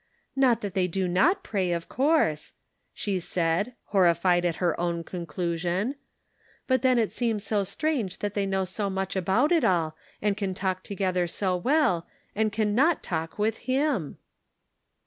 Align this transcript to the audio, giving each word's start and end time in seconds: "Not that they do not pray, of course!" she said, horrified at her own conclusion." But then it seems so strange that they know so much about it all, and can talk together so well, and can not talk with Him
"Not 0.35 0.61
that 0.61 0.73
they 0.73 0.87
do 0.87 1.07
not 1.07 1.43
pray, 1.43 1.71
of 1.71 1.87
course!" 1.87 2.53
she 2.95 3.19
said, 3.19 3.75
horrified 3.89 4.45
at 4.45 4.55
her 4.55 4.73
own 4.81 5.03
conclusion." 5.03 5.93
But 6.67 6.81
then 6.81 6.97
it 6.97 7.11
seems 7.11 7.43
so 7.43 7.63
strange 7.63 8.17
that 8.17 8.33
they 8.33 8.47
know 8.47 8.63
so 8.63 8.89
much 8.89 9.15
about 9.15 9.51
it 9.51 9.63
all, 9.63 9.95
and 10.19 10.35
can 10.35 10.55
talk 10.55 10.81
together 10.81 11.27
so 11.27 11.55
well, 11.55 12.07
and 12.33 12.51
can 12.51 12.73
not 12.73 13.03
talk 13.03 13.37
with 13.37 13.59
Him 13.69 14.17